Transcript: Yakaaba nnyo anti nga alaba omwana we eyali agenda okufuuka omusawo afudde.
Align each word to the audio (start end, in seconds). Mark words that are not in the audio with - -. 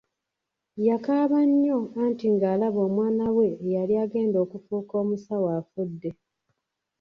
Yakaaba 0.87 1.39
nnyo 1.49 1.79
anti 2.03 2.25
nga 2.33 2.47
alaba 2.53 2.79
omwana 2.87 3.25
we 3.37 3.47
eyali 3.65 3.93
agenda 4.03 4.37
okufuuka 4.45 4.93
omusawo 5.03 5.47
afudde. 5.59 6.09